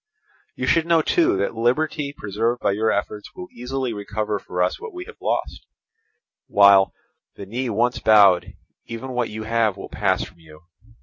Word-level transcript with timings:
You 0.55 0.65
should 0.65 0.87
know 0.87 1.03
too 1.03 1.37
that 1.37 1.53
liberty 1.53 2.11
preserved 2.11 2.59
by 2.59 2.71
your 2.71 2.91
efforts 2.91 3.35
will 3.35 3.45
easily 3.51 3.93
recover 3.93 4.39
for 4.39 4.63
us 4.63 4.79
what 4.81 4.95
we 4.95 5.05
have 5.05 5.21
lost, 5.21 5.67
while, 6.47 6.91
the 7.35 7.45
knee 7.45 7.69
once 7.69 7.99
bowed, 7.99 8.53
even 8.87 9.11
what 9.11 9.29
you 9.29 9.43
have 9.43 9.77
will 9.77 9.89
pass 9.89 10.23
from 10.23 10.39
you. 10.39 10.61